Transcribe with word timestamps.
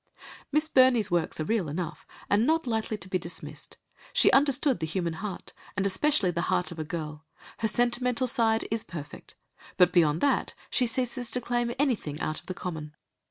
Miss 0.51 0.67
Burney's 0.67 1.11
works 1.11 1.39
are 1.39 1.43
real 1.43 1.69
enough, 1.69 2.07
and 2.27 2.43
not 2.47 2.65
lightly 2.65 2.97
to 2.97 3.07
be 3.07 3.19
dismissed; 3.19 3.77
she 4.13 4.31
understood 4.31 4.79
the 4.79 4.87
human 4.87 5.13
heart, 5.13 5.53
and 5.77 5.85
especially 5.85 6.31
the 6.31 6.41
heart 6.49 6.71
of 6.71 6.79
a 6.79 6.83
girl, 6.83 7.23
her 7.59 7.67
sentimental 7.67 8.25
side 8.25 8.67
is 8.71 8.83
perfect, 8.83 9.35
but 9.77 9.93
beyond 9.93 10.19
that 10.21 10.55
she 10.71 10.87
ceases 10.87 11.29
to 11.29 11.39
claim 11.39 11.71
anything 11.77 12.19
out 12.19 12.39
of 12.39 12.47
the 12.47 12.55
common. 12.55 12.95